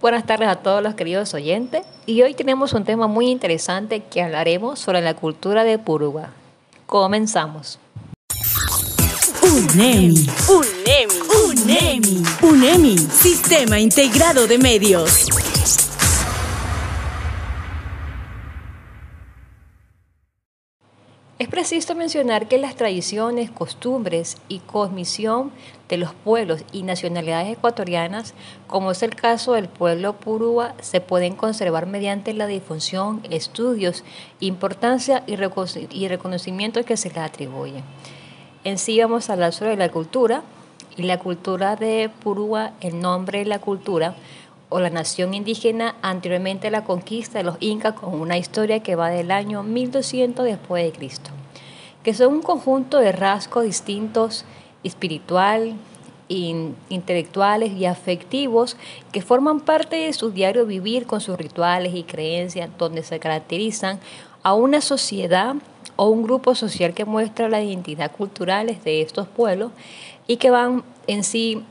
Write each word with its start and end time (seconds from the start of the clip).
Buenas 0.00 0.26
tardes 0.26 0.46
a 0.48 0.54
todos 0.54 0.80
los 0.80 0.94
queridos 0.94 1.34
oyentes 1.34 1.82
y 2.06 2.22
hoy 2.22 2.32
tenemos 2.32 2.72
un 2.72 2.84
tema 2.84 3.08
muy 3.08 3.30
interesante 3.30 4.00
que 4.00 4.22
hablaremos 4.22 4.78
sobre 4.78 5.00
la 5.00 5.14
cultura 5.14 5.64
de 5.64 5.76
Purúa. 5.76 6.30
Comenzamos. 6.86 7.80
UNEMI, 9.42 10.30
UNEMI, 10.48 11.14
UNEMI, 11.48 12.22
UNEMI, 12.42 12.98
Sistema 12.98 13.80
Integrado 13.80 14.46
de 14.46 14.58
Medios. 14.58 15.47
Es 21.38 21.46
preciso 21.46 21.94
mencionar 21.94 22.48
que 22.48 22.58
las 22.58 22.74
tradiciones, 22.74 23.48
costumbres 23.52 24.38
y 24.48 24.58
cosmisión 24.58 25.52
de 25.88 25.96
los 25.96 26.12
pueblos 26.12 26.64
y 26.72 26.82
nacionalidades 26.82 27.56
ecuatorianas, 27.56 28.34
como 28.66 28.90
es 28.90 29.04
el 29.04 29.14
caso 29.14 29.52
del 29.52 29.68
pueblo 29.68 30.14
purúa, 30.14 30.74
se 30.80 31.00
pueden 31.00 31.36
conservar 31.36 31.86
mediante 31.86 32.34
la 32.34 32.48
difusión, 32.48 33.22
estudios, 33.30 34.02
importancia 34.40 35.22
y 35.28 35.36
reconocimiento 36.08 36.84
que 36.84 36.96
se 36.96 37.10
les 37.10 37.18
atribuye. 37.18 37.84
En 38.64 38.76
sí 38.76 38.98
vamos 38.98 39.30
a 39.30 39.34
hablar 39.34 39.52
sobre 39.52 39.76
la 39.76 39.90
cultura 39.90 40.42
y 40.96 41.04
la 41.04 41.20
cultura 41.20 41.76
de 41.76 42.10
Purúa, 42.24 42.72
el 42.80 42.98
nombre 42.98 43.38
de 43.38 43.44
la 43.44 43.60
cultura 43.60 44.16
o 44.68 44.80
la 44.80 44.90
nación 44.90 45.34
indígena 45.34 45.96
anteriormente 46.02 46.68
a 46.68 46.70
la 46.70 46.84
conquista 46.84 47.38
de 47.38 47.44
los 47.44 47.56
incas 47.60 47.94
con 47.94 48.20
una 48.20 48.36
historia 48.36 48.82
que 48.82 48.96
va 48.96 49.10
del 49.10 49.30
año 49.30 49.62
1200 49.62 50.44
después 50.44 50.84
de 50.84 50.92
Cristo, 50.92 51.30
que 52.02 52.14
son 52.14 52.34
un 52.34 52.42
conjunto 52.42 52.98
de 52.98 53.12
rasgos 53.12 53.64
distintos 53.64 54.44
espiritual, 54.84 55.74
intelectuales 56.28 57.72
y 57.72 57.86
afectivos 57.86 58.76
que 59.12 59.22
forman 59.22 59.60
parte 59.60 59.96
de 59.96 60.12
su 60.12 60.30
diario 60.30 60.66
vivir 60.66 61.06
con 61.06 61.20
sus 61.20 61.38
rituales 61.38 61.94
y 61.94 62.02
creencias, 62.02 62.68
donde 62.78 63.02
se 63.02 63.18
caracterizan 63.18 63.98
a 64.42 64.52
una 64.54 64.80
sociedad 64.80 65.56
o 65.96 66.08
un 66.08 66.22
grupo 66.22 66.54
social 66.54 66.94
que 66.94 67.04
muestra 67.04 67.48
la 67.48 67.62
identidad 67.62 68.12
cultural 68.12 68.66
de 68.84 69.02
estos 69.02 69.26
pueblos 69.26 69.72
y 70.26 70.36
que 70.36 70.50
van 70.50 70.84
en 71.06 71.24
sí 71.24 71.64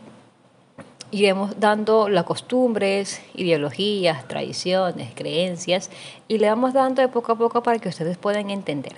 iremos 1.11 1.59
dando 1.59 2.09
las 2.09 2.25
costumbres, 2.25 3.21
ideologías, 3.35 4.27
tradiciones, 4.27 5.11
creencias 5.15 5.89
y 6.27 6.37
le 6.39 6.49
vamos 6.49 6.73
dando 6.73 7.01
de 7.01 7.07
poco 7.07 7.31
a 7.31 7.37
poco 7.37 7.63
para 7.63 7.79
que 7.79 7.89
ustedes 7.89 8.17
puedan 8.17 8.49
entender. 8.49 8.93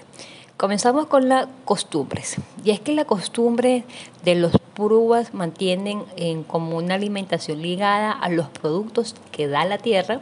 Comenzamos 0.60 1.06
con 1.06 1.30
las 1.30 1.48
costumbres. 1.64 2.36
Y 2.66 2.72
es 2.72 2.82
que 2.82 2.92
la 2.92 3.06
costumbre 3.06 3.86
de 4.26 4.36
los 4.36 4.52
purúas 4.74 5.34
mantienen 5.34 6.04
en 6.18 6.44
como 6.44 6.76
una 6.76 6.96
alimentación 6.96 7.62
ligada 7.62 8.12
a 8.12 8.28
los 8.28 8.50
productos 8.50 9.16
que 9.32 9.48
da 9.48 9.64
la 9.64 9.78
tierra 9.78 10.20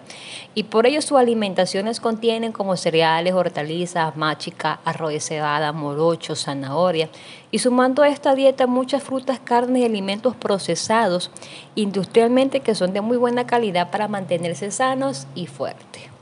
y 0.53 0.65
por 0.65 0.85
ello 0.85 1.01
sus 1.01 1.17
alimentaciones 1.17 1.99
contienen 1.99 2.51
como 2.51 2.77
cereales, 2.77 3.33
hortalizas, 3.33 4.15
machica, 4.15 4.79
arroz 4.85 5.13
de 5.13 5.21
cebada, 5.21 5.71
morocho, 5.71 6.35
zanahoria 6.35 7.09
y 7.49 7.57
sumando 7.57 8.03
a 8.03 8.09
esta 8.09 8.35
dieta 8.35 8.67
muchas 8.67 9.01
frutas, 9.01 9.39
carnes 9.39 9.81
y 9.81 9.85
alimentos 9.85 10.35
procesados 10.35 11.31
industrialmente 11.73 12.59
que 12.59 12.75
son 12.75 12.93
de 12.93 13.01
muy 13.01 13.17
buena 13.17 13.47
calidad 13.47 13.89
para 13.89 14.07
mantenerse 14.07 14.69
sanos 14.69 15.25
y 15.33 15.47
fuertes. 15.47 16.16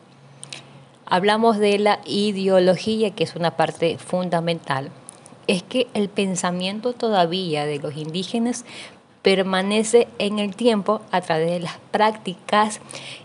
Hablamos 1.07 1.59
de 1.59 1.77
la 1.77 1.99
ideología, 2.05 3.11
que 3.11 3.23
es 3.23 3.35
una 3.35 3.51
parte 3.51 3.97
fundamental. 3.97 4.89
Es 5.47 5.61
que 5.61 5.87
el 5.93 6.09
pensamiento 6.09 6.93
todavía 6.93 7.65
de 7.65 7.77
los 7.77 7.95
indígenas 7.95 8.65
permanece 9.25 10.07
en 10.19 10.37
el 10.37 10.55
tiempo 10.55 11.01
a 11.11 11.19
través 11.19 11.49
de 11.49 11.59
las 11.59 11.77
prácticas 11.89 12.79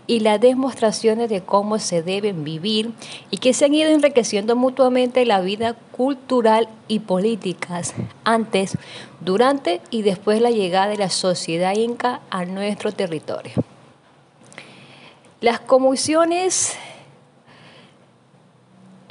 y 0.07 0.21
las 0.21 0.41
demostraciones 0.41 1.29
de 1.29 1.41
cómo 1.41 1.77
se 1.77 2.01
deben 2.01 2.43
vivir 2.43 2.91
y 3.29 3.37
que 3.37 3.53
se 3.53 3.65
han 3.65 3.75
ido 3.75 3.91
enriqueciendo 3.91 4.55
mutuamente 4.55 5.25
la 5.25 5.41
vida 5.41 5.75
cultural 5.91 6.69
y 6.87 7.01
políticas 7.01 7.93
antes, 8.23 8.79
durante 9.19 9.79
y 9.91 10.01
después 10.01 10.37
de 10.37 10.41
la 10.41 10.49
llegada 10.49 10.87
de 10.87 10.97
la 10.97 11.11
sociedad 11.11 11.75
inca 11.75 12.21
a 12.31 12.45
nuestro 12.45 12.91
territorio. 12.91 13.53
Las 15.39 15.59
comisiones 15.59 16.77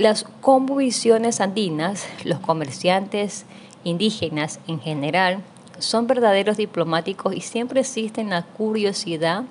las 0.01 0.25
convulsiones 0.41 1.43
andinas, 1.43 2.07
los 2.25 2.41
comerciantes 2.41 3.45
indígenas 3.85 4.59
en 4.67 4.81
general, 4.81 5.43
son 5.79 6.07
verdaderos 6.07 6.57
diplomáticos 6.57 7.35
y 7.35 7.43
siempre 7.43 7.81
existe 7.81 8.25
la 8.25 8.43
curiosidad 8.43 9.45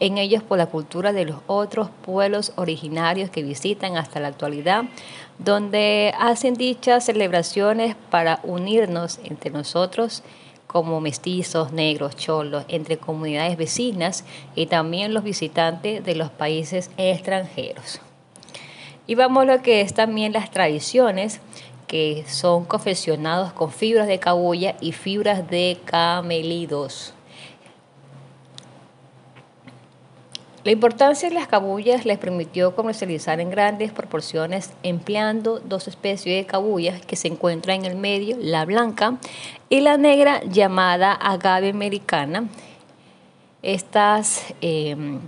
en 0.00 0.18
ellos 0.18 0.42
por 0.42 0.58
la 0.58 0.66
cultura 0.66 1.12
de 1.12 1.26
los 1.26 1.36
otros 1.46 1.90
pueblos 2.04 2.52
originarios 2.56 3.30
que 3.30 3.44
visitan 3.44 3.96
hasta 3.96 4.18
la 4.18 4.26
actualidad, 4.26 4.82
donde 5.38 6.12
hacen 6.18 6.54
dichas 6.54 7.04
celebraciones 7.04 7.94
para 8.10 8.40
unirnos 8.42 9.20
entre 9.22 9.52
nosotros 9.52 10.24
como 10.66 11.00
mestizos, 11.00 11.70
negros, 11.72 12.16
cholos, 12.16 12.64
entre 12.66 12.96
comunidades 12.96 13.56
vecinas 13.56 14.24
y 14.56 14.66
también 14.66 15.14
los 15.14 15.22
visitantes 15.22 16.04
de 16.04 16.16
los 16.16 16.30
países 16.30 16.90
extranjeros. 16.96 18.00
Y 19.06 19.14
vamos 19.14 19.42
a 19.42 19.56
lo 19.56 19.62
que 19.62 19.80
es 19.80 19.92
también 19.94 20.32
las 20.32 20.50
tradiciones, 20.50 21.40
que 21.86 22.24
son 22.26 22.64
confeccionados 22.64 23.52
con 23.52 23.70
fibras 23.70 24.06
de 24.06 24.18
cabulla 24.18 24.76
y 24.80 24.92
fibras 24.92 25.48
de 25.50 25.78
camelidos. 25.84 27.14
La 30.64 30.70
importancia 30.70 31.28
de 31.28 31.34
las 31.34 31.46
cabullas 31.46 32.06
les 32.06 32.16
permitió 32.16 32.74
comercializar 32.74 33.38
en 33.38 33.50
grandes 33.50 33.92
proporciones 33.92 34.72
empleando 34.82 35.60
dos 35.60 35.88
especies 35.88 36.36
de 36.36 36.46
cabullas 36.46 37.04
que 37.04 37.16
se 37.16 37.28
encuentran 37.28 37.80
en 37.80 37.84
el 37.84 37.98
medio, 37.98 38.38
la 38.40 38.64
blanca 38.64 39.18
y 39.68 39.80
la 39.80 39.98
negra 39.98 40.40
llamada 40.44 41.12
agave 41.12 41.68
americana. 41.68 42.48
Estas 43.60 44.54
em, 44.62 45.20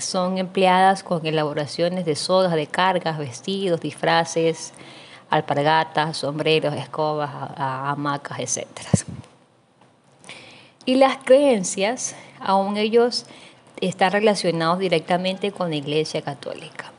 son 0.00 0.38
empleadas 0.38 1.02
con 1.02 1.24
elaboraciones 1.26 2.04
de 2.04 2.16
sodas, 2.16 2.54
de 2.54 2.66
cargas, 2.66 3.18
vestidos, 3.18 3.80
disfraces, 3.80 4.72
alpargatas, 5.30 6.18
sombreros, 6.18 6.74
escobas, 6.74 7.30
hamacas, 7.56 8.40
etc. 8.40 8.66
Y 10.84 10.96
las 10.96 11.18
creencias, 11.18 12.16
aún 12.40 12.76
ellos 12.76 13.26
están 13.80 14.12
relacionados 14.12 14.78
directamente 14.78 15.52
con 15.52 15.70
la 15.70 15.76
Iglesia 15.76 16.22
Católica. 16.22 16.92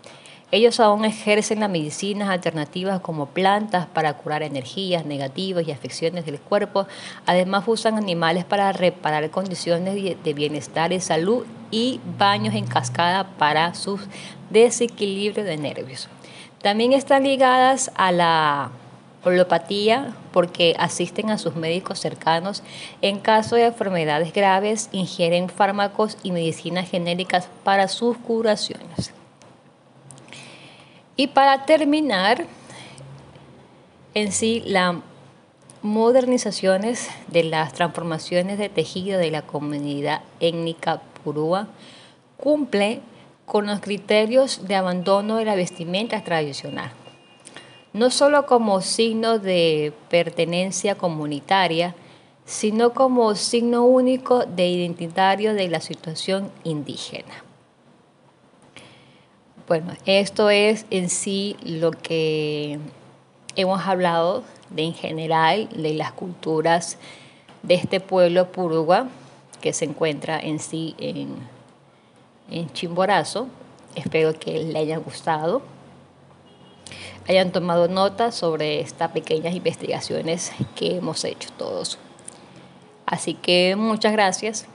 Ellos 0.51 0.79
aún 0.79 1.05
ejercen 1.05 1.59
las 1.59 1.69
medicinas 1.69 2.29
alternativas 2.29 3.01
como 3.01 3.27
plantas 3.27 3.85
para 3.85 4.13
curar 4.13 4.41
energías 4.41 5.05
negativas 5.05 5.67
y 5.67 5.71
afecciones 5.71 6.25
del 6.25 6.39
cuerpo. 6.39 6.87
Además 7.27 7.65
usan 7.67 7.97
animales 7.97 8.45
para 8.45 8.71
reparar 8.71 9.29
condiciones 9.29 9.93
de 10.23 10.33
bienestar 10.33 10.91
y 10.91 10.99
salud 10.99 11.45
y 11.71 11.99
baños 12.17 12.55
en 12.55 12.65
cascada 12.65 13.25
para 13.37 13.73
su 13.73 13.99
desequilibrio 14.49 15.43
de 15.43 15.57
nervios. 15.57 16.07
También 16.61 16.93
están 16.93 17.23
ligadas 17.23 17.91
a 17.95 18.11
la 18.11 18.71
holopatía 19.23 20.15
porque 20.31 20.75
asisten 20.79 21.29
a 21.29 21.37
sus 21.37 21.55
médicos 21.55 21.99
cercanos 21.99 22.63
en 23.01 23.19
caso 23.19 23.55
de 23.55 23.65
enfermedades 23.65 24.33
graves, 24.33 24.89
ingieren 24.91 25.49
fármacos 25.49 26.17
y 26.23 26.31
medicinas 26.31 26.89
genéricas 26.89 27.49
para 27.63 27.87
sus 27.87 28.17
curaciones. 28.17 29.13
Y 31.15 31.27
para 31.27 31.65
terminar, 31.65 32.45
en 34.13 34.31
sí, 34.31 34.63
las 34.65 34.95
modernizaciones 35.81 37.09
de 37.27 37.43
las 37.43 37.73
transformaciones 37.73 38.57
de 38.57 38.69
tejido 38.69 39.19
de 39.19 39.31
la 39.31 39.41
comunidad 39.41 40.21
étnica 40.39 41.01
purúa 41.23 41.67
cumple 42.37 43.01
con 43.45 43.65
los 43.65 43.79
criterios 43.79 44.67
de 44.67 44.75
abandono 44.75 45.37
de 45.37 45.45
la 45.45 45.55
vestimenta 45.55 46.23
tradicional, 46.23 46.91
no 47.93 48.11
solo 48.11 48.45
como 48.45 48.81
signo 48.81 49.39
de 49.39 49.91
pertenencia 50.09 50.95
comunitaria, 50.95 51.95
sino 52.45 52.93
como 52.93 53.35
signo 53.35 53.83
único 53.85 54.45
de 54.45 54.67
identitario 54.67 55.53
de 55.53 55.69
la 55.69 55.81
situación 55.81 56.51
indígena. 56.63 57.43
Bueno, 59.67 59.93
esto 60.05 60.49
es 60.49 60.85
en 60.89 61.09
sí 61.09 61.55
lo 61.63 61.91
que 61.91 62.79
hemos 63.55 63.85
hablado 63.85 64.43
de 64.71 64.83
en 64.83 64.93
general 64.93 65.69
de 65.69 65.93
las 65.93 66.11
culturas 66.11 66.97
de 67.61 67.75
este 67.75 67.99
pueblo 67.99 68.51
purúa 68.51 69.07
que 69.61 69.73
se 69.73 69.85
encuentra 69.85 70.39
en 70.39 70.59
sí 70.59 70.95
en, 70.97 71.35
en 72.49 72.71
Chimborazo. 72.73 73.47
Espero 73.95 74.37
que 74.37 74.59
les 74.59 74.75
haya 74.75 74.97
gustado, 74.97 75.61
hayan 77.27 77.51
tomado 77.51 77.87
nota 77.87 78.31
sobre 78.31 78.81
estas 78.81 79.11
pequeñas 79.11 79.55
investigaciones 79.55 80.51
que 80.75 80.97
hemos 80.97 81.23
hecho 81.25 81.49
todos. 81.57 81.97
Así 83.05 83.33
que 83.33 83.75
muchas 83.75 84.11
gracias. 84.11 84.67